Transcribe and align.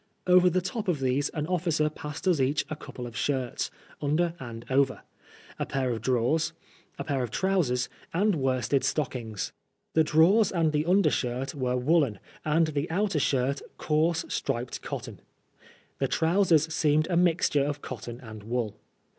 Over 0.25 0.49
the 0.49 0.61
top 0.63 0.87
of 0.87 0.99
these 0.99 1.29
an 1.29 1.45
officer 1.45 1.87
passed 1.87 2.27
us 2.27 2.39
each 2.39 2.65
a 2.71 2.75
couple 2.75 3.05
of 3.05 3.15
shirts 3.15 3.69
(under 4.01 4.33
and 4.39 4.65
over), 4.67 5.03
a 5.59 5.65
pair 5.67 5.91
of 5.91 6.01
drawers, 6.01 6.53
a 6.97 7.03
pair 7.03 7.21
of 7.21 7.29
trousers, 7.29 7.87
and 8.11 8.33
worsted 8.33 8.83
stock 8.83 9.15
ings. 9.15 9.51
The 9.93 10.03
drawers 10.03 10.51
and 10.51 10.71
the 10.71 10.87
under 10.87 11.11
shirt 11.11 11.53
were 11.53 11.77
woollen, 11.77 12.17
and 12.43 12.65
the 12.65 12.89
outer 12.89 13.19
shirt 13.19 13.61
coarse 13.77 14.25
striped 14.27 14.81
cotton. 14.81 15.19
The 15.99 16.07
trousers 16.07 16.73
seemed 16.73 17.05
a 17.11 17.15
mixture 17.15 17.63
of 17.63 17.83
cotton 17.83 18.19
and 18.21 18.41
wool. 18.41 18.77